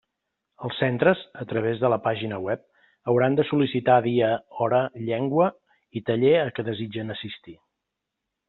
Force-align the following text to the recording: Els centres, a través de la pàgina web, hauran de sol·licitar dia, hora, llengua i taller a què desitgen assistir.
Els 0.67 0.77
centres, 0.83 1.19
a 1.43 1.45
través 1.51 1.83
de 1.83 1.91
la 1.93 1.99
pàgina 2.07 2.39
web, 2.47 2.63
hauran 3.13 3.37
de 3.41 3.45
sol·licitar 3.51 3.99
dia, 4.07 4.31
hora, 4.67 4.81
llengua 5.11 5.51
i 6.01 6.05
taller 6.09 6.37
a 6.43 6.51
què 6.57 6.67
desitgen 6.75 7.19
assistir. 7.19 7.59